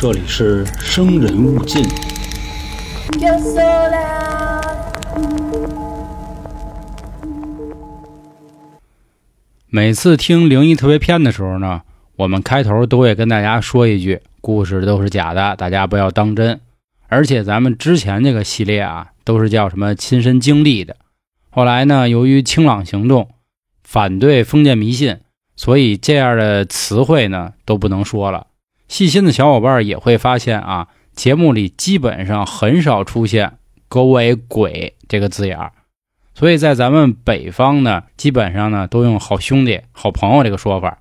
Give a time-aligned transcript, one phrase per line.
[0.00, 1.84] 这里是生人勿近。
[9.66, 11.82] 每次听灵异特别篇的时候呢，
[12.14, 16.60] 我们开头都会跟大家说一句：故事都是假的，大家不要当真。
[17.08, 20.94] 而且咱们之前这个系列啊，都是叫什么亲身经历的。
[21.50, 23.30] 后来呢，由于清朗行动
[23.82, 25.18] 反对封建迷信，
[25.56, 28.46] 所以这样的词汇呢都不能说了。
[28.88, 35.72] 细心的小伙伴也会发现啊，节目里基本上很少出现“各位鬼”这个字眼儿。
[36.34, 40.98] 所以在咱们北方呢，基本上呢都用好兄弟、好朋友这个说法；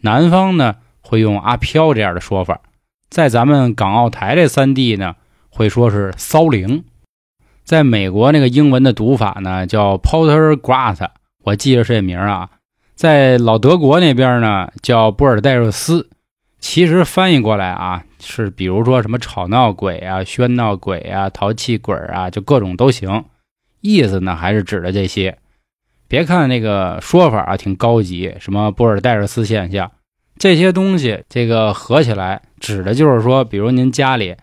[0.00, 2.60] 南方呢会用阿飘这样的说法。
[3.08, 5.14] 在咱们港澳台这三地呢，
[5.48, 6.84] 会说是骚灵。
[7.62, 11.08] 在美国那个英文的读法呢叫 Poltergeist，
[11.44, 12.50] 我记着是这名啊。
[12.96, 16.10] 在老德国那边呢叫波尔代热斯，
[16.64, 23.26] 其实翻译过来啊是比如说什么吵闹鬼啊、喧闹鬼啊、淘气鬼啊，就各种都行。
[23.82, 25.36] 意思呢，还是指的这些。
[26.08, 29.92] 别看那个说法啊，挺高级，什么波尔戴尔斯现象，
[30.38, 34.34] 这些东西，这个合起来指的就是说，比如您家里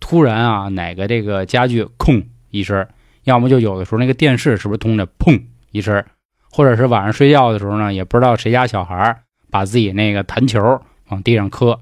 [0.00, 2.88] 突然啊，哪个这个家具空一声，
[3.22, 6.04] 要么就有的时候那个电视是不是通着砰一声，
[6.50, 11.80] 或者是晚上睡觉的时候呢，也不知道谁家小孩把自己那个弹球往地上磕。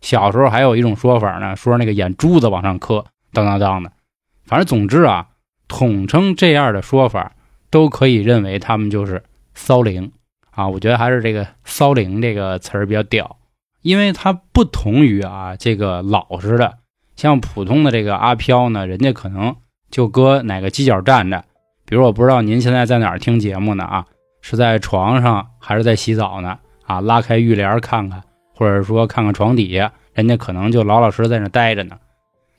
[0.00, 3.92] 小时候还有一种说法呢，说那个眼珠子往上磕，当当当的。
[4.44, 5.28] 反正总之啊。
[5.66, 7.32] 统称这样的说法，
[7.70, 10.12] 都可以认为他们就是骚灵
[10.50, 10.68] 啊。
[10.68, 13.38] 我觉得还是这个“骚灵”这个词儿比较屌，
[13.80, 16.78] 因为它不同于啊这个老实的，
[17.16, 19.56] 像普通的这个阿飘呢，人家可能
[19.90, 21.42] 就搁哪个犄角站着。
[21.86, 24.06] 比如我不知道您现在在哪儿听节目呢啊，
[24.42, 27.00] 是在床上还是在洗澡呢啊？
[27.00, 28.22] 拉开浴帘看看，
[28.54, 31.96] 或者说看看床底下，人家可能就老老实实在那待着呢。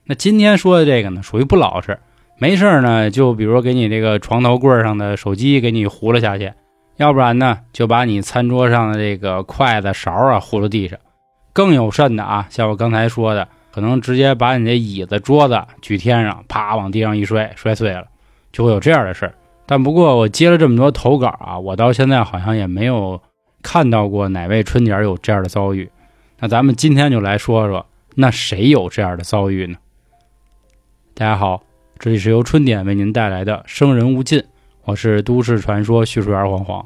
[0.06, 1.98] 那今天说的这个呢，属于不老实。
[2.38, 6.52] 没事呢，就比如给你这个床头柜上的手机给你糊了下去，
[6.97, 11.00] 要不然呢，就把你餐桌上的这个筷子勺啊糊了地上。
[11.53, 18.06] 更有甚的啊，像我刚才说的，可能直接把你这椅子、桌子举天上，啪往地上一摔，摔碎了，
[18.52, 19.34] 就会有这样的事儿。
[19.66, 23.22] 但不过我接了这么多投稿啊，我到现在好像也没有
[23.64, 25.90] 看到过哪位春姐有这样的遭遇。
[26.38, 29.78] 那咱们今天就来说说，那谁有这样的遭遇呢？
[31.13, 31.63] 大家好。
[31.97, 34.40] 这里是由春点为您带来的《生人勿近》，
[34.84, 36.85] 我是都市传说叙述员黄黄。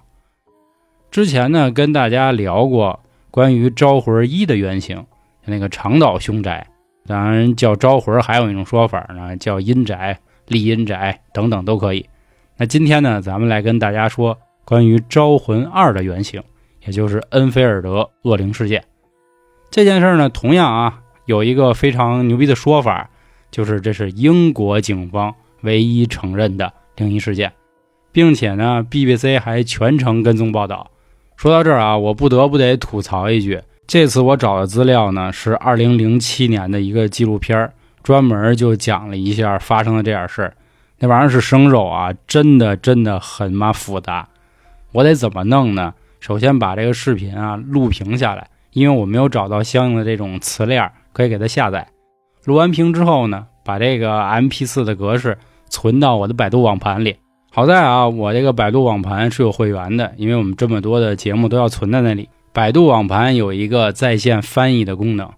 [1.09, 2.99] 之前呢，跟大家聊过
[3.31, 5.03] 关于招魂一的原型，
[5.45, 6.67] 那个长岛凶宅，
[7.07, 12.07] 当然叫招魂，还有一种说法呢，叫阴宅、立阴宅等等都可以。
[12.55, 16.39] 那今天呢，咱们来跟大家说关于招魂二的原型，
[16.85, 18.83] 也就是恩菲尔德恶灵事件。
[19.71, 23.09] 这件事呢，同样啊，有一个非常牛逼的说法。
[23.51, 27.51] 就是这是英国警方唯一承认的灵异事件，
[28.11, 30.91] 并且呢，BBC 还全程跟踪报道。
[31.35, 37.71] 说到这儿啊，我不得不得吐槽一句：这次我找的资料呢是2007年的一个纪录片，
[38.03, 40.53] 专门就讲了一下发生的这点事儿。
[40.99, 44.29] 那玩意儿是生肉啊，真的真的很妈复杂。
[44.91, 45.95] 我得怎么弄呢？
[46.19, 51.87] 首先把这个视频啊录屏下来，因为我没有找到相应的这种词链可以给它下载。
[52.45, 55.37] 录完屏之后呢，把这个 MP4 的格式
[55.69, 57.15] 存到我的百度网盘里。
[57.51, 62.29] 好在啊，我这个百度网盘是有会员的，因为我们这么多的节目都要存在那里。
[62.53, 65.29] 百度网盘有一个在线翻译的功能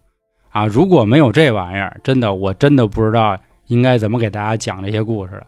[0.50, 3.38] 啊，如果没有这玩意儿，真的我真的不知道
[3.68, 5.44] 应该怎么给大家讲这些故事了。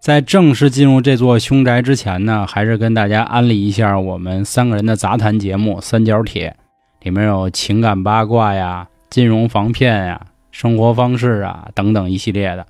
[0.00, 6.54] 在正式进入这座凶宅之前呢，还是跟大家安利一下我们三个人的杂谈节目《三角铁》，
[7.04, 10.20] 里面有情感八卦呀、金融防骗呀。
[10.50, 12.64] 生活方式啊，等等一系列的，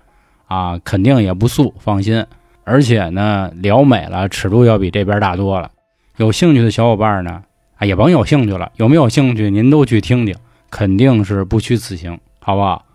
[0.46, 2.24] 啊，肯定也不素，放心。
[2.64, 5.70] 而且呢，聊美了，尺度要比这边大多了。
[6.16, 7.42] 有兴趣的小伙伴呢，
[7.76, 10.34] 啊，也甭有兴趣了，有没有兴趣您都去听听，
[10.70, 12.86] 肯定是不虚此行，好不好？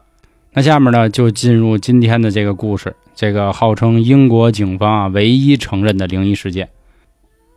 [0.53, 6.67] 那下面呢，就进入今天的这个故事，这个号称英国警方啊唯一承认的灵异事件。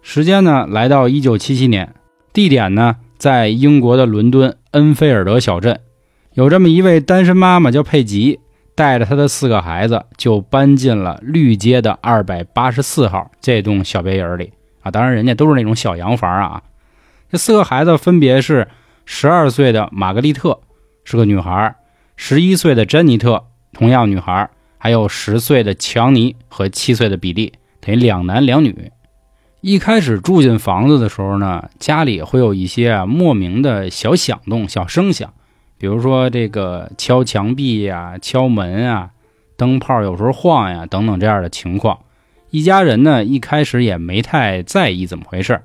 [0.02, 1.94] 时间呢，来到一九七七年，
[2.35, 5.79] 地点呢，在英国的伦敦恩菲尔德小镇。
[6.35, 8.41] 有这么一位单身妈妈叫佩吉，
[8.75, 14.91] 带着她的四个孩子就搬进了绿街的二百八十四号这栋小别野里啊。
[14.91, 16.65] 当然，人家都是那种小洋房啊。
[17.31, 18.67] 这四个孩子分别是
[19.05, 20.59] 十二岁的玛格丽特，
[21.05, 21.77] 是个女孩；
[22.17, 28.91] 十一岁的珍妮特，同样女孩；还有十岁的强尼和七岁的比利，等于两男两女。
[29.62, 35.32] 一开始住进房子的时候呢，家里会有一些莫名的小响动、小声响。
[35.79, 39.11] 比如说这个敲墙壁呀、敲门啊、
[39.56, 42.00] 灯泡有时候晃呀等等这样的情况。
[42.50, 45.62] 一家人呢一开始也没太在意怎么回事，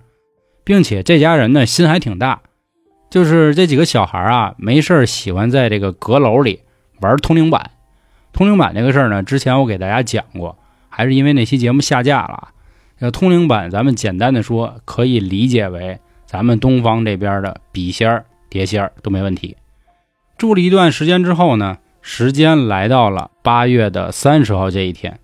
[0.63, 2.41] 并且这家人呢心还挺大，
[3.09, 6.59] 就是这几个小孩啊没事喜欢在这个阁楼里
[7.01, 7.71] 玩通灵板。
[8.31, 10.55] 通灵板这个事儿呢，之前我给大家讲过，
[10.87, 12.49] 还是因为那期节目下架了。
[12.99, 19.55] 这通灵板咱们简单的说，可以理解为咱们东方这边的笔仙儿、碟仙儿都没问题。
[20.35, 25.19] 住了一段时间之后呢，时间来到了八月的三十号这一天。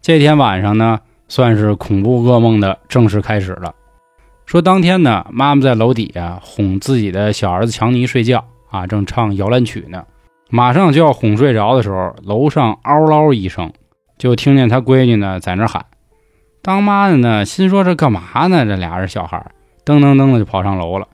[0.00, 3.74] 这天晚上呢，算是恐怖噩梦的正式开始了。
[4.46, 10.04] 说当天呢，妈妈在楼底下哄自己的小儿子强尼睡觉啊，正唱摇篮曲呢。
[10.50, 13.72] 马上就要哄睡着的时候，楼上嗷嗷一声，
[14.16, 15.84] 就听见他闺女呢在那喊。
[16.68, 18.66] 当妈的呢，心说这干嘛呢？
[18.66, 19.52] 这俩人小孩
[19.86, 21.08] 噔噔噔的就跑上楼了，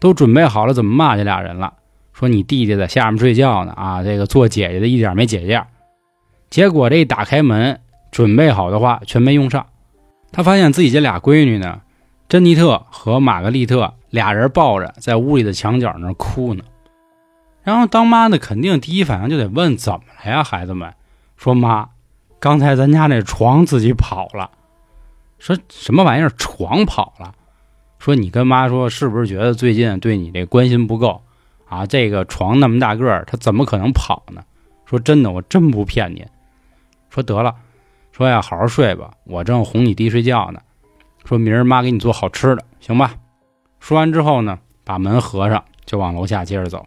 [0.00, 1.74] 都准备好了怎么骂这俩人了。
[2.12, 5.68] 说你弟弟在下面睡觉呢啊，这个做姐姐的一点没姐姐样。
[6.50, 7.78] 结果这一打开门，
[8.10, 9.66] 准备好的话全没用上。
[10.32, 11.82] 他发现自己这俩闺女呢，
[12.28, 16.64] 珍妮特和玛格丽特俩人抱着在屋里的墙角那哭呢。
[17.62, 20.92] 然后当妈的肯定第一反应就得问怎么了呀，孩子们？
[21.36, 21.90] 说妈，
[22.40, 24.50] 刚才咱家那床自己跑了。
[25.38, 26.30] 说什么玩意儿？
[26.30, 27.34] 床跑了？
[27.98, 31.22] 说你跟妈说，是不是觉得最近对你这关心不够
[31.68, 31.86] 啊？
[31.86, 34.42] 这个床那么大个儿，它怎么可能跑呢？
[34.84, 36.24] 说真的，我真不骗您。
[37.10, 37.54] 说得了，
[38.12, 40.60] 说呀，好好睡吧，我正哄你弟睡觉呢。
[41.24, 43.14] 说明儿妈给你做好吃的，行吧？
[43.80, 46.86] 说完之后呢，把门合上，就往楼下接着走。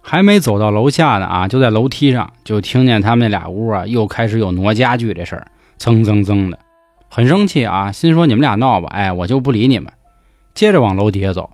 [0.00, 5.46] 还没走到楼下呢啊，就在楼梯上就听见他们俩屋啊又开始有挪家具这事儿，
[5.78, 6.58] 蹭蹭蹭的，
[7.08, 9.92] 很生气啊，心说你们俩闹吧，哎，我就不理你们。
[10.54, 11.50] 接着往楼底下走，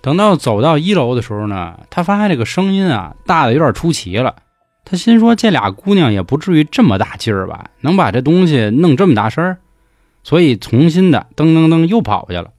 [0.00, 4.36] 等到走到一楼的时候呢，他发现这个声音啊大的有点出奇了。
[4.84, 9.56] 他心说这俩姑娘也不至于这么大劲儿吧，能把这东西弄这么大声，
[10.24, 12.50] 所以重新的噔噔噔又跑去了。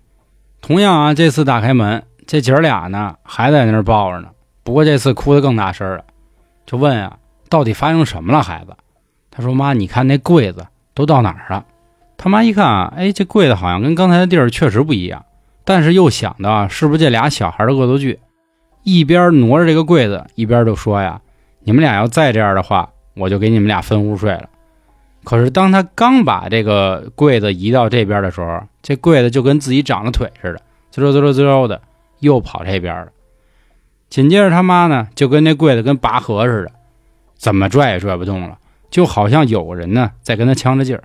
[0.61, 4.29] 同样啊，这次打开门，这姐儿俩呢还在那儿抱着呢。
[4.63, 6.05] 不过这次哭得更大声了，
[6.65, 7.17] 就问啊，
[7.49, 8.73] 到底发生什么了，孩子？
[9.29, 11.65] 他说：“妈，你看那柜子都到哪儿了？”
[12.23, 15.25] 他妈一看啊，哎，这柜子好像跟刚才的地儿确实不一样，
[15.65, 18.17] 但是又想到啊，是不是这俩小孩的恶作剧？
[18.83, 21.19] 一边挪着这个柜子，一边就说呀
[21.65, 24.47] ：“你们俩要再这样的话，我就给你们俩分屋睡了。”
[25.25, 30.61] 可是当他刚把这个柜子移到这边的时候，这柜子就跟自己长了腿似的，
[30.91, 31.81] 滋溜滋溜滋溜的
[32.21, 33.11] 又跑这边了。
[34.09, 36.71] 紧接着他妈呢，就跟那柜子跟拔河似的，
[37.35, 38.57] 怎么拽也拽不动了，
[38.89, 41.03] 就好像有个人呢在跟他呛着劲儿。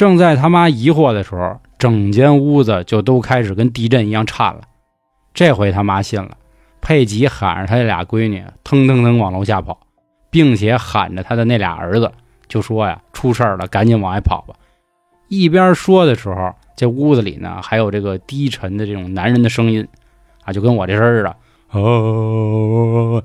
[0.00, 4.62] 正在他妈疑惑的时候，整间屋子就都开始跟地震一样颤了。
[5.34, 6.38] 这回他妈信了，
[6.80, 9.78] 佩吉喊着他那俩闺女，腾腾腾往楼下跑，
[10.30, 12.10] 并且喊着他的那俩儿子，
[12.48, 14.54] 就说呀：“出事了，赶紧往外跑吧！”
[15.28, 19.86] 一边说的时候，这屋子里呢还有这个低沉的这种男人的声音，
[20.44, 21.36] 啊，就跟我这声似的。
[21.72, 23.22] 哦，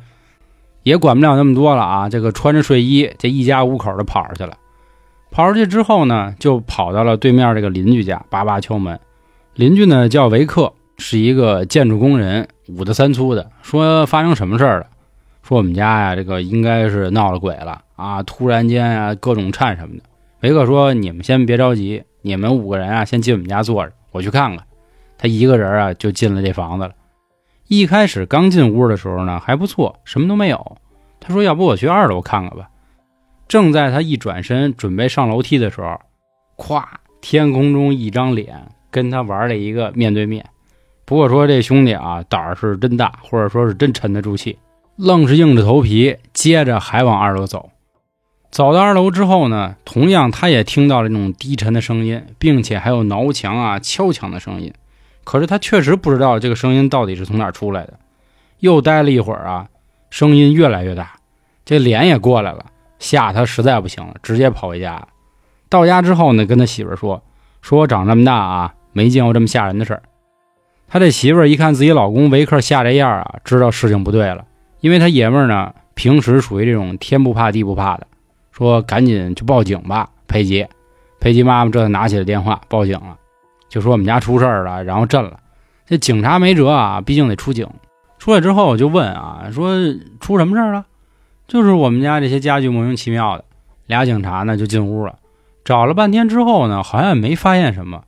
[0.83, 2.10] 也管不了那么多了啊！
[2.10, 4.57] 这个穿着睡衣，这一家五口的跑出去了。
[5.36, 8.98] 跑出去之后呢，就跑到了对面这个邻居家，叭叭敲门。
[9.56, 13.52] 邻居呢叫维克，是一个建筑工人，五大三粗的。
[13.62, 14.88] 说发生什么事儿了？
[15.44, 18.24] 说我们家呀，这个应该是闹了鬼了啊！
[18.24, 20.04] 突然间啊，各种颤什么的。
[20.40, 24.66] 维克说：“你们先别着急，你们五个人啊，先进我们家坐着，我去看看。”
[25.19, 26.94] 他一个人啊，就进了这房子了。
[27.68, 30.78] 一开始刚进屋的时候呢，还不错，什么都没有。
[31.19, 32.69] 他说：“要不我去二楼看看吧。”
[33.47, 35.99] 正在他一转身准备上楼梯的时候，
[36.57, 36.83] 咵，
[37.21, 40.45] 天空中一张脸跟他玩了一个面对面。
[41.06, 44.57] 不过说这兄弟啊，胆儿是真大，或者说是真沉得住气，
[44.95, 47.69] 愣是硬着头皮，接着还往二楼走。
[48.49, 54.73] 走到二楼之后呢，同样他也听到了那种低沉的声音，并且还有挠墙啊、敲墙的声音。
[55.23, 57.99] 可是他确实不知道这个声音到底是从哪出来的，
[58.59, 59.68] 又待了一会儿啊，
[60.09, 61.16] 声音越来越大，
[61.66, 62.66] 这脸也过来了，
[63.06, 65.07] 吓他实在不行了，直接跑回家。
[65.69, 67.21] 到家之后呢，跟他媳妇说
[67.62, 70.02] ：“说我长这么大啊，没见过这么吓人的事儿。”
[70.90, 74.44] 他这媳妇一看自己老公维克吓这样啊，知道事情不对了，
[74.80, 78.07] 因为他爷们儿呢平时属于这种天不怕地不怕的，
[78.52, 80.66] 说赶紧去报警吧，佩吉。
[81.19, 83.18] 佩吉妈妈这才拿起了电话报警了。
[83.69, 85.40] 就说我们家出事儿了，然后震了。
[85.88, 87.68] 这警察没辙啊，毕竟得出警。
[88.18, 89.76] 出来之后就问啊，说
[90.19, 90.85] 出什么事儿了？
[91.47, 93.44] 就是我们家这些家具莫名其妙的。
[93.87, 95.19] 俩警察呢就进屋了，
[95.64, 98.04] 找了半天之后呢，好像也没发现什么。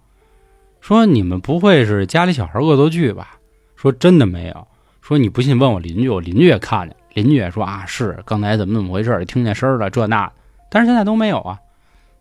[0.82, 3.38] 说你们不会是家里小孩恶作剧吧？
[3.76, 4.68] 说真的没有。
[5.02, 10.32] 说你不信问我邻居，我邻居也看见，邻居也说啊是刚才怎么怎么回事，听见声了这那，
[10.70, 11.60] 但是现在都没有啊。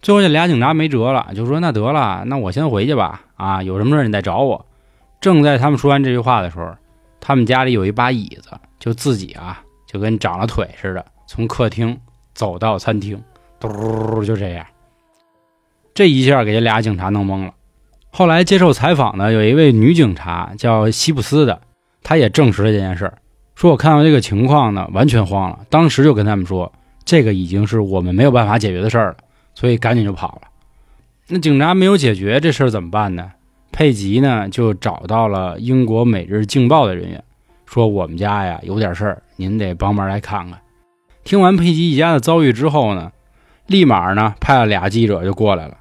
[0.03, 4.67] 最后这俩警察没辙了，就说那得了，那我先回去吧，啊有什么事你再找我。
[5.21, 6.77] 正在他们说完这句话的时候，
[7.21, 9.63] 他们家里有一把椅子，就自己啊
[9.97, 11.99] 就跟长了腿似的，从客厅
[12.35, 13.19] 走到餐厅，
[13.59, 14.67] 嘟就这样。
[15.95, 17.55] 这一下给这俩警察弄懵了。
[18.11, 21.63] 后来接受采访的有一位女警察叫西布斯的，
[22.03, 23.17] 她也证实了这件事儿，
[23.55, 26.71] 说我看到这个情况呢，完全慌了，当时就跟他们说，
[27.07, 29.17] 这个已经是我们没有办法解决的事儿了，
[29.55, 30.49] 所以赶紧就跑了。
[31.29, 33.33] 那警察没有解决这事儿怎么办呢？
[33.73, 37.25] 佩吉呢就找到了英国《每日镜报》的人员，
[37.67, 40.59] 说我们家呀有点事儿，您得帮忙来看看。
[41.25, 43.13] 听完佩吉一家的遭遇之后呢，
[43.67, 45.77] 立马呢派了俩记者就过来了。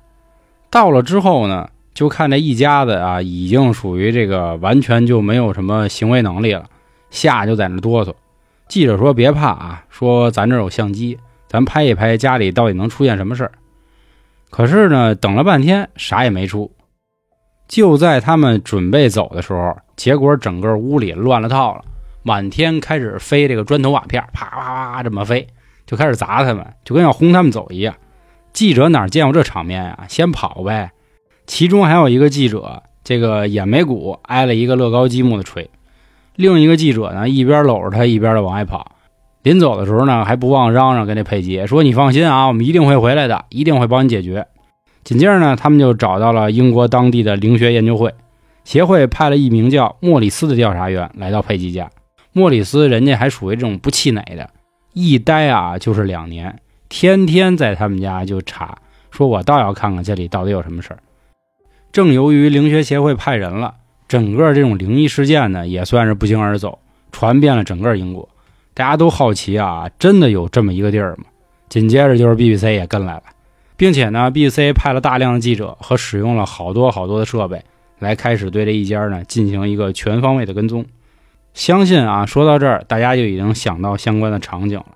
[0.71, 6.65] 到了之后呢，就看这一家子啊，已经属于这个完全就没有什么行为能力了，
[7.11, 8.13] 吓就在那哆嗦。
[8.67, 13.51] 记者说：“别怕啊，说咱这有相机，咱拍一拍家里到底能出现什么事儿。”
[14.49, 16.71] 可是呢，等了半天啥也没出。
[17.67, 21.83] 就在他们准备走的时候，结果整个屋里乱了套了，
[22.23, 25.47] 满天开始飞这个砖头瓦片，啪啪啪这么飞，
[25.85, 27.95] 就开始砸他们，就跟要轰他们走一样。
[28.53, 30.05] 记者哪见过这场面呀？
[30.07, 30.91] 先跑呗。
[31.47, 35.69] 其中还有一个记者，这个眼眉骨挨了一个乐高积木的锤。
[36.35, 38.93] 另一个记者呢，一边搂着他，一边的往外跑。
[39.43, 44.47] 临走的时候呢，还不忘嚷嚷跟那佩吉说：“你放心啊，我们一定会回来的，一定会帮你解决。”
[45.05, 48.11] 紧接着呢，他们就找到了英国当地的灵学研究会
[48.63, 51.87] 协会，派了一名叫莫里斯的调查员来到佩吉家。
[52.33, 54.49] 莫里斯人家还属于这种不气馁的，
[54.93, 56.59] 一待啊就是两年，
[56.89, 58.79] 天天在他们家就查，
[59.11, 60.99] 说我倒要看看这里到底有什么事儿。
[61.91, 63.75] 正由于灵学协会派人了，
[64.07, 66.79] 整个这种灵异事件呢也算是不胫而走，
[67.11, 68.27] 传遍了整个英国，
[68.73, 71.25] 大家都好奇啊，真的有这么一个地儿吗？
[71.69, 73.23] 紧接着就是 BBC 也跟来了。
[73.77, 77.63] 并且呢，B C 派了大量的记者和使用了好多好多的设备，
[77.99, 80.85] 来开始对这一家呢进行一个全方位的跟踪。
[81.53, 84.87] 相信啊，说到这儿，大家就已经想到相关的场景了。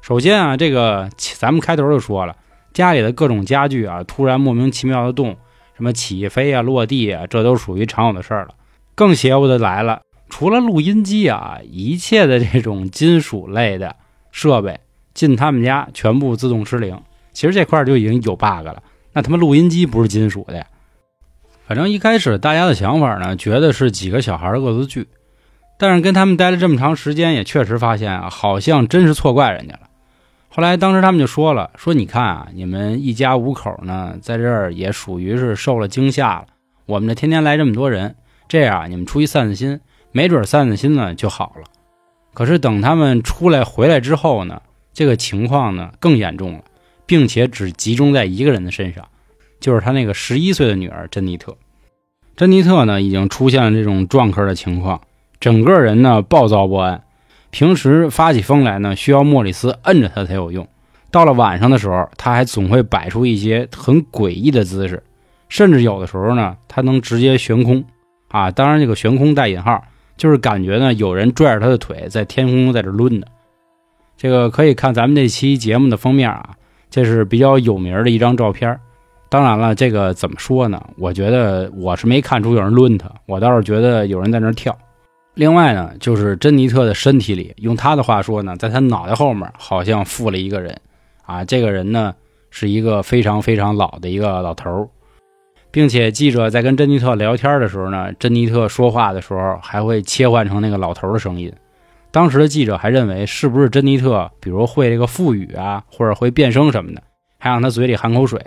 [0.00, 2.36] 首先啊，这个咱们开头就说了，
[2.72, 5.36] 家里的各种家具啊，突然莫名其妙的动，
[5.76, 8.54] 什么起飞啊、落地啊，这都属于常有的事儿了。
[8.94, 13.94] 更邪乎的来了，除了录音机啊，一切的这种金属类的
[14.32, 14.80] 设备
[15.14, 17.00] 进他们家全部自动失灵。
[17.38, 20.66] 其实这块就已经有 bug 了，那他妈录音机不是金属的呀？
[21.68, 25.06] 反正一开始大家的想法呢，觉得是几个小孩恶作剧，
[25.78, 29.82] 但是跟他们待了这么长时间，也确实发现啊，好像真是错怪人家了。
[30.48, 36.46] 后来当时他们就说了，说你看啊，你们一家五口呢，在这儿也属于是受了惊吓了。
[36.86, 38.16] 我们这天天来这么多人，
[38.48, 39.78] 这样你们出去散散心，
[40.10, 41.62] 没准散散心呢就好了。
[42.34, 44.60] 可是等他们出来回来之后呢，
[44.92, 46.64] 这个情况呢更严重了。
[47.08, 49.08] 并且只集中在一个人的身上，
[49.58, 51.56] 就是他那个十一岁的女儿珍妮特。
[52.36, 55.00] 珍妮特呢，已经出现了这种撞客的情况，
[55.40, 57.02] 整个人呢暴躁不安。
[57.50, 60.68] 平时发起疯来呢，需要莫里斯摁着他才有用。
[61.10, 65.02] 到了晚上的时候，他还总会摆出一些很诡异的姿势，
[65.48, 67.82] 甚至有的时候呢，他能直接悬空。
[68.28, 69.82] 啊，当然这个悬空带引号，
[70.18, 73.26] 就是感觉呢有人拽着他的腿在天空在这抡的。
[74.18, 76.50] 这个可以看咱们这期节目的封面啊。
[76.90, 78.78] 这是比较有名的一张照片
[79.30, 80.82] 当然了，这个怎么说呢？
[80.96, 84.76] 我觉得我是没看出有人抡他，我倒是觉得有人在那跳。
[85.34, 90.74] 另外呢，就是珍妮特的身体里，用他的话说呢，在他脑袋后面好像附了一个人，
[91.26, 92.14] 啊，这个人呢
[92.50, 94.88] 是一个非常非常老的一个老头
[95.70, 101.52] 并且记者在跟珍妮特聊天的时候呢，珍妮特说话的时候还会切换成那个老头的声音。
[102.10, 107.02] 当时的记者还认为是不是珍妮特，比如会这个腹语啊，或者会变声什么的，
[107.38, 108.40] 还让他嘴里含口水。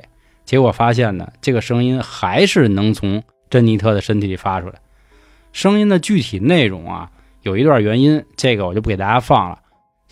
[0.43, 4.75] 结果发现呢，这个声音还是能从珍妮特的身体里发出来。
[5.53, 7.11] 声音的具体内容啊，
[7.43, 9.59] 有一段原因，这个我就不给大家放了。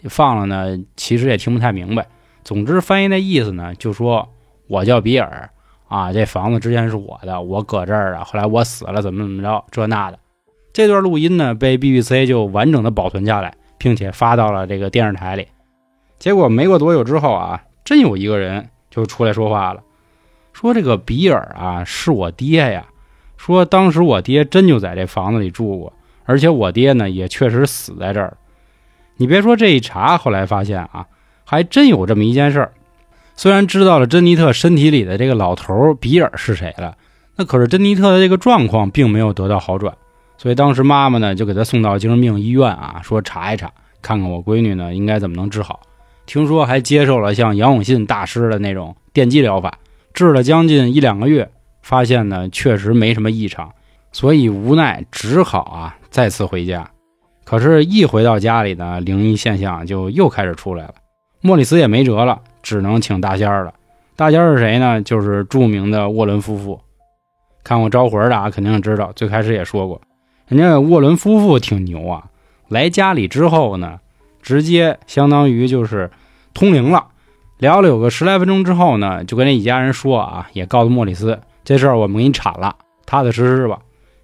[0.03, 2.07] 放了呢，其实也听不太明白。
[2.43, 4.29] 总之翻译那意思呢，就说
[4.67, 5.49] 我叫比尔
[5.87, 10.19] 啊，这房子之前是我的，我搁这儿啊，后来我死了，怎么怎么着，这那的。
[10.79, 15.45] 这段录音呢，被 BBC 就完整的保存下来，并且发到了这个电视台里。
[16.19, 19.81] 结果没过多久之后啊，真有一个人就出来说话了，
[20.53, 22.85] 说这个比尔啊是我爹呀，
[23.35, 25.91] 说当时我爹真就在这房子里住过，
[26.23, 28.37] 而且我爹呢也确实死在这儿。
[29.17, 31.05] 你别说这一查，后来发现啊，
[31.43, 32.71] 还真有这么一件事儿。
[33.35, 36.95] 虽然知道了珍妮特身体里的这个老头比尔是谁了，
[37.35, 39.93] 那可是珍妮特的这个状况并没有得到好转。
[40.39, 43.69] 所以当时妈妈呢就给他送到精神病医院啊，说查一查，
[44.01, 45.81] 看看我闺女呢应该怎么能治好。
[46.25, 49.77] 听说还接受了像杨永信大师的那种电击疗法，
[50.13, 53.69] 治了将近一两个月，发现呢确实没什么异常，
[54.13, 56.89] 所以无奈只好啊再次回家。
[57.43, 60.93] 可是，一回到家里呢，灵异现象就又开始出来了。
[61.41, 63.73] 莫里斯也没辙了，只能请大仙儿了。
[64.15, 65.01] 大仙儿是谁呢？
[65.01, 66.79] 就是著名的沃伦夫妇。
[67.63, 69.11] 看过《招魂》的啊，肯定知道。
[69.15, 69.99] 最开始也说过，
[70.49, 72.25] 人家沃伦夫妇挺牛啊。
[72.67, 73.99] 来家里之后呢，
[74.41, 76.11] 直接相当于就是
[76.53, 77.07] 通灵了。
[77.59, 82.75] 聊了有个十来分钟之后呢，就跟那一家人说啊，也告诉莫里斯这事儿我们给你铲了，
[83.05, 83.79] 踏踏实实吧。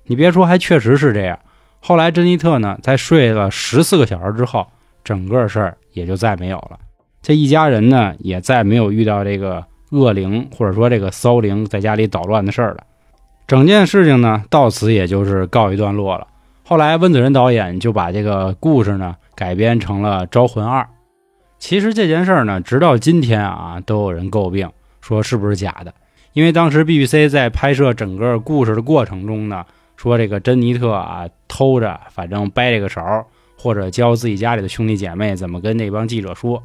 [0.06, 1.38] 你别说，还确实是这样。
[1.80, 4.66] 后来，珍妮特呢，在睡了十四个小时之后，
[5.04, 6.80] 整个事儿也就再没有了。
[7.22, 12.84] 这一家人呢，也再没有遇到这个恶灵或者说这个骚灵在家里捣乱的事儿了。
[13.48, 16.28] 整件事情呢，到此也就是告一段落了。
[16.64, 20.82] 后来，温子仁导演就把这个故事呢改编成了《招魂二》。
[21.60, 25.94] 其实这件事儿呢，直到今天啊，都有人诟病说是不是假的，
[26.34, 29.64] 因为当时 BBC 在拍摄整个故事的过程中呢。
[29.98, 33.26] 说这个珍妮特啊，偷着反正掰这个勺，
[33.58, 36.62] 或者教自己家里的兄弟姐妹怎么跟那帮记者说。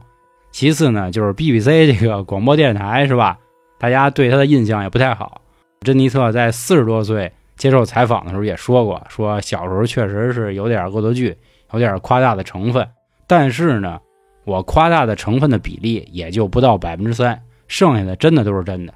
[0.51, 3.39] 其次呢，就是 BBC 这个广播电台是吧？
[3.79, 5.43] 大家对他的印象也不太好。
[5.83, 11.35] 珍妮特在四十多岁接受采访的时候也说过，说小时候确实是有点恶作剧，
[11.73, 12.87] 有点夸大的成分。
[13.27, 13.99] 但是呢，
[14.45, 18.93] 我夸大的成分的比例也就不到百分之三，剩下的真的都是真的。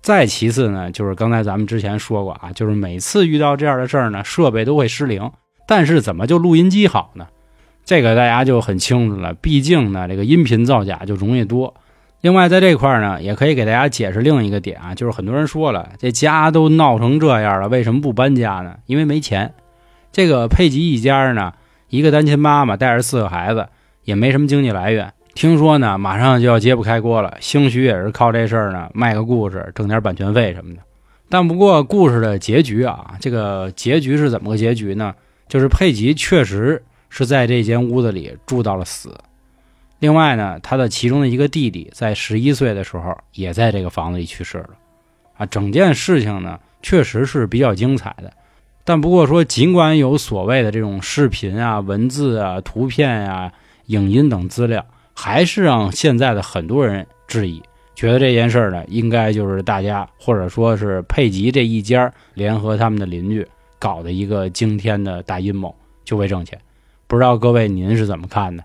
[0.00, 5.30] 再其次呢，就是刚才咱们之前说过啊，就是每次遇到这样的事儿呢，设备都会失灵。
[5.66, 7.26] 但是怎么就录音机好呢？
[7.84, 9.34] 这个大家就很清楚了。
[9.34, 11.74] 毕竟呢，这个音频造假就容易多。
[12.20, 18.74] 另外，在这块儿呢，也可以给大家解释另一个点啊，就是很多人说了，这家都闹成这样了，为什么不搬家呢？
[18.86, 19.54] 因为没钱。
[20.10, 21.52] 这个佩吉一家呢，
[21.88, 23.68] 一个单亲妈妈带着四个孩子，
[24.02, 25.12] 也没什么经济来源。
[25.34, 30.80] 听说呢，马上就要揭不开锅了，兴许也是靠这事儿呢，卖个故事挣点版权费什么的。
[31.28, 35.14] 但不过故事的结局啊，这个结局是怎么个结局呢？
[35.46, 39.14] 就是佩吉确实是在这间屋子里住到了死。
[39.98, 44.70] 另外呢，他的其中的一个弟弟在十一岁的时候也在这个房子里去世了。
[45.36, 48.32] 啊，整件事情呢确实是比较精彩的。
[48.84, 53.52] 但不过说，尽管有所谓的这种视频啊、文字啊、图片啊、
[53.86, 54.84] 影音等资料。
[55.20, 57.60] 还是让现在的很多人质疑，
[57.96, 63.44] 觉得这件事儿呢，应该就是大家或者说是佩吉这一家联合他们的邻居
[63.80, 66.56] 搞的一个惊天的大阴谋，就为挣钱。
[67.08, 68.62] 不知道各位您是怎么看的？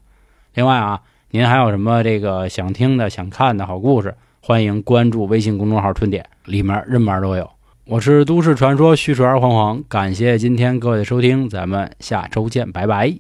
[0.54, 1.02] 另外啊，
[1.36, 7.50] 您还有什么这个想听的、想看的好故事，欢迎关注微信公众号“春点”，里面任门都有。
[7.88, 13.18] 我是都市传说叙述二黄黄，感谢今天各位的收听，咱们下周见，拜拜。